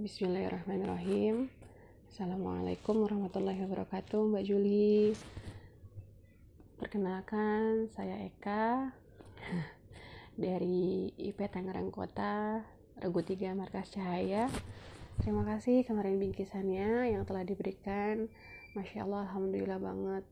[0.00, 1.52] Bismillahirrahmanirrahim.
[2.08, 5.12] Assalamualaikum warahmatullahi wabarakatuh Mbak Juli.
[6.80, 8.96] Perkenalkan saya Eka
[10.40, 12.64] Dari IP Tangerang Kota
[12.96, 14.48] Regu 3 Markas Cahaya.
[15.20, 18.24] Terima kasih kemarin bingkisannya yang telah diberikan.
[18.72, 20.24] Masya Allah Alhamdulillah banget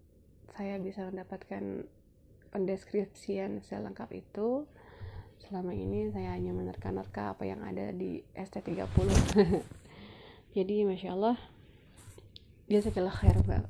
[0.57, 1.85] Saya bisa mendapatkan
[2.57, 4.65] pendeskripsian selengkap itu
[5.47, 9.09] selama ini saya hanya menerka-nerka apa yang ada di ST30
[10.57, 11.39] jadi Masya Allah
[12.69, 13.65] Jazakallah khair Mbak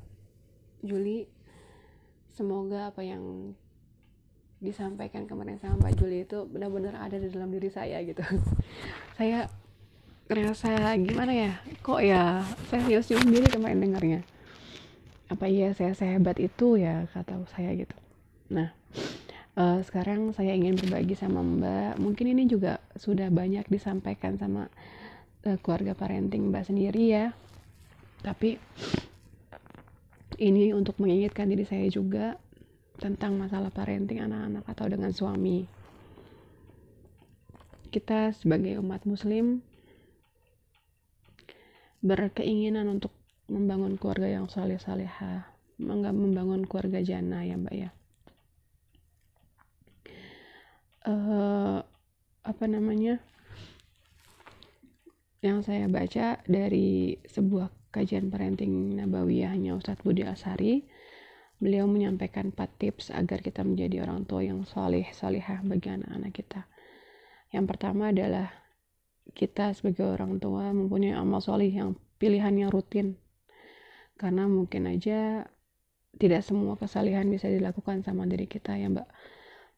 [0.82, 1.30] Juli.
[2.34, 3.54] Semoga apa yang
[4.58, 8.22] disampaikan kemarin sama Mbak Juli itu benar-benar ada di dalam diri saya gitu.
[9.18, 9.46] Saya
[10.28, 14.20] ngerasa gimana ya kok ya saya sius-sius sendiri kemarin dengarnya.
[15.32, 17.96] Apa iya saya sehebat itu ya kata saya gitu.
[18.52, 18.77] Nah
[19.58, 21.98] uh, sekarang saya ingin berbagi sama Mbak.
[21.98, 24.70] Mungkin ini juga sudah banyak disampaikan sama
[25.44, 27.26] uh, keluarga parenting Mbak sendiri ya.
[28.22, 28.56] Tapi
[30.38, 32.38] ini untuk mengingatkan diri saya juga
[32.98, 35.66] tentang masalah parenting anak-anak atau dengan suami.
[37.88, 39.64] Kita sebagai umat muslim
[41.98, 43.10] berkeinginan untuk
[43.50, 47.90] membangun keluarga yang saleh saleha, membangun keluarga jana ya Mbak ya
[51.06, 51.78] uh,
[52.42, 53.20] apa namanya
[55.38, 60.82] yang saya baca dari sebuah kajian parenting nabawiyahnya Ustadz Budi Asari
[61.62, 66.66] beliau menyampaikan 4 tips agar kita menjadi orang tua yang soleh solehah bagi anak-anak kita.
[67.50, 68.50] Yang pertama adalah
[69.34, 73.18] kita sebagai orang tua mempunyai amal soleh yang pilihannya rutin.
[74.18, 75.46] Karena mungkin aja
[76.18, 79.06] tidak semua kesalihan bisa dilakukan sama diri kita ya mbak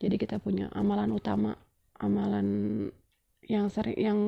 [0.01, 1.55] jadi kita punya amalan utama
[2.01, 2.49] amalan
[3.45, 4.19] yang sering yang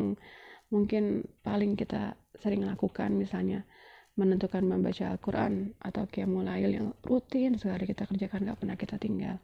[0.69, 3.65] mungkin paling kita sering lakukan misalnya
[4.13, 9.41] menentukan membaca Al-Quran atau kiamulail yang rutin sekali kita kerjakan gak pernah kita tinggal.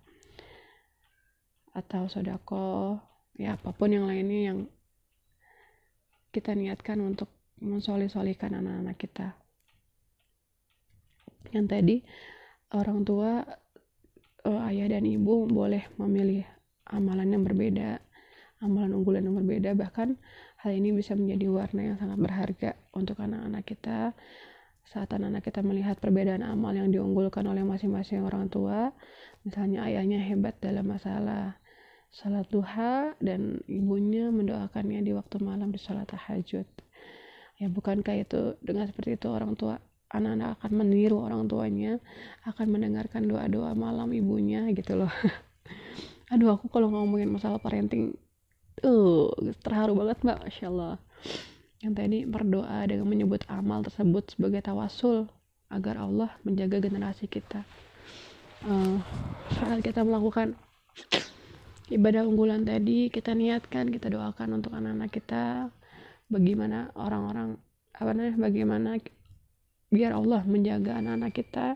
[1.72, 3.00] Atau sodako
[3.38, 4.58] ya apa pun yang lainnya yang
[6.34, 7.32] kita niatkan untuk
[7.64, 9.26] mensolih-solihkan anak-anak kita.
[11.48, 11.96] Yang tadi
[12.76, 13.40] orang tua
[14.46, 16.44] uh, ayah dan ibu boleh memilih
[16.86, 17.98] amalan yang berbeda,
[18.62, 20.18] amalan unggulan yang berbeda, bahkan
[20.62, 24.12] hal ini bisa menjadi warna yang sangat berharga untuk anak-anak kita.
[24.88, 28.88] Saat anak-anak kita melihat perbedaan amal yang diunggulkan oleh masing-masing orang tua
[29.44, 31.60] misalnya ayahnya hebat dalam masalah
[32.08, 36.64] salat duha dan ibunya mendoakannya di waktu malam di salat tahajud.
[37.60, 39.76] Ya bukankah itu dengan seperti itu orang tua
[40.08, 42.00] anak-anak akan meniru orang tuanya
[42.48, 45.12] akan mendengarkan doa-doa malam ibunya gitu loh.
[46.32, 48.16] Aduh aku kalau ngomongin masalah parenting
[48.84, 49.28] uh
[49.60, 50.38] terharu banget mbak.
[50.48, 50.94] Masya Allah.
[51.78, 55.30] Yang tadi berdoa dengan menyebut amal tersebut sebagai tawasul
[55.68, 57.62] agar Allah menjaga generasi kita.
[58.66, 58.98] Uh,
[59.54, 60.58] saat kita melakukan
[61.94, 65.70] ibadah unggulan tadi kita niatkan kita doakan untuk anak-anak kita.
[66.28, 67.56] Bagaimana orang-orang
[67.96, 68.90] apa namanya bagaimana
[69.88, 71.66] biar Allah menjaga anak-anak kita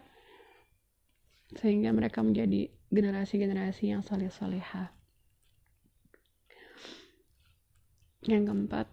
[1.57, 4.93] sehingga mereka menjadi generasi-generasi yang saleh saleha
[8.29, 8.87] yang keempat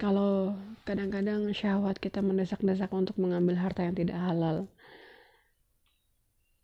[0.00, 4.66] kalau kadang-kadang syahwat kita mendesak-desak untuk mengambil harta yang tidak halal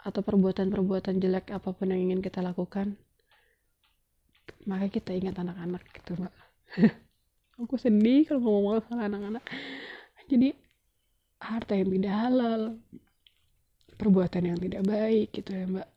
[0.05, 2.99] atau perbuatan-perbuatan jelek apa pun yang ingin kita lakukan
[4.65, 6.35] maka kita ingat anak-anak gitu mbak.
[7.63, 9.45] Aku sedih kalau ngomong masalah anak-anak
[10.29, 10.57] jadi
[11.45, 12.63] harta yang tidak halal
[14.01, 15.89] perbuatan yang tidak baik gitu ya mbak.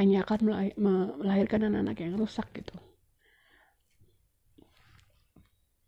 [0.00, 0.72] Hanya akan
[1.20, 2.72] melahirkan anak-anak yang rusak gitu.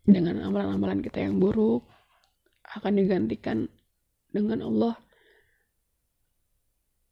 [0.05, 1.89] Dengan amalan-amalan kita yang buruk
[2.77, 3.65] akan digantikan
[4.29, 4.93] dengan Allah.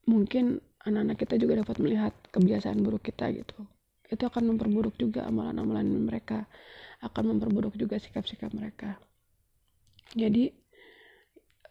[0.05, 3.65] Mungkin anak-anak kita juga dapat melihat kebiasaan buruk kita gitu.
[4.05, 6.45] Itu akan memperburuk juga amalan-amalan mereka
[7.01, 9.01] akan memperburuk juga sikap-sikap mereka
[10.13, 10.53] jadi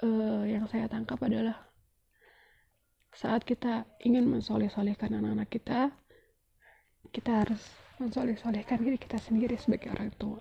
[0.03, 1.63] uh, yang saya tangkap adalah
[3.15, 5.81] saat kita ingin mensoleh-solehkan anak-anak kita
[7.13, 7.63] kita harus
[8.01, 10.41] mensoleh-solehkan diri kita sendiri sebagai orang tua.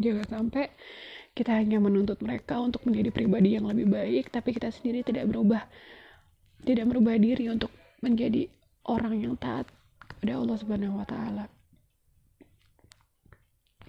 [0.00, 0.72] Jangan sampai
[1.34, 5.66] kita hanya menuntut mereka untuk menjadi pribadi yang lebih baik tapi kita sendiri tidak berubah
[6.62, 7.70] tidak merubah diri untuk
[8.02, 8.46] menjadi
[8.86, 9.66] orang yang taat
[9.98, 11.53] kepada Allah Subhanahu wa taala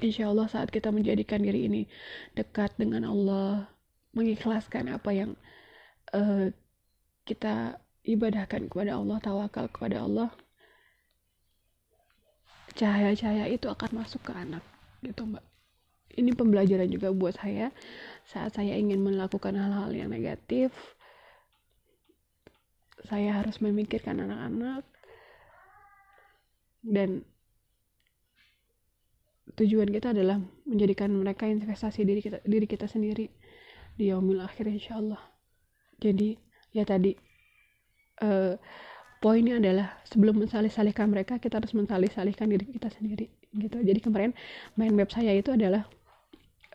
[0.06, 1.82] insya Allah saat kita menjadikan diri ini
[2.38, 3.68] dekat dengan Allah
[4.14, 5.32] mengikhlaskan apa yang
[6.14, 6.54] uh,
[7.26, 10.30] kita ibadahkan kepada Allah tawakal kepada Allah
[12.78, 14.62] cahaya-cahaya itu akan masuk ke anak
[15.02, 15.44] gitu mbak.
[16.16, 17.76] Ini pembelajaran juga buat saya.
[18.24, 20.72] Saat saya ingin melakukan hal-hal yang negatif
[23.06, 24.84] saya harus memikirkan anak-anak
[26.82, 27.22] dan
[29.56, 30.38] tujuan kita adalah
[30.68, 33.32] menjadikan mereka investasi diri kita diri kita sendiri
[33.96, 35.20] di yaumil akhir insyaallah.
[36.04, 36.36] Jadi
[36.76, 37.16] ya tadi
[38.20, 38.60] uh,
[39.24, 43.80] poinnya adalah sebelum mensalih-salihkan mereka kita harus mensalih-salihkan diri kita sendiri gitu.
[43.80, 44.32] Jadi kemarin
[44.76, 45.88] main web saya itu adalah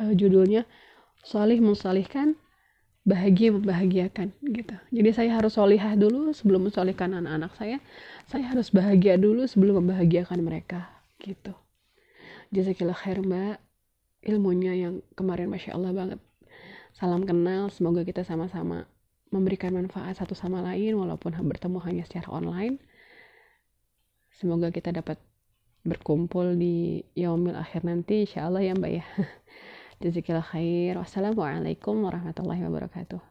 [0.00, 0.64] uh, judulnya
[1.20, 2.32] solih mensalihkan
[3.04, 4.76] bahagia membahagiakan gitu.
[4.88, 7.76] Jadi saya harus solihah dulu sebelum mensolihkan anak-anak saya.
[8.24, 10.88] Saya harus bahagia dulu sebelum membahagiakan mereka
[11.20, 11.52] gitu
[12.54, 13.58] jazakillah khair mbak.
[14.20, 16.20] Ilmunya yang kemarin masya Allah banget.
[16.92, 18.84] Salam kenal semoga kita sama-sama
[19.32, 22.76] memberikan manfaat satu sama lain walaupun bertemu hanya secara online.
[24.34, 25.16] Semoga kita dapat
[25.86, 29.04] berkumpul di yaumil akhir nanti insya Allah ya mbak ya.
[30.02, 31.00] Jazakillah khair.
[31.00, 33.29] Wassalamualaikum warahmatullahi wabarakatuh